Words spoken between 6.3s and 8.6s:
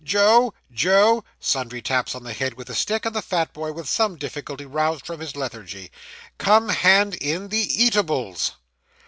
'Come, hand in the eatables.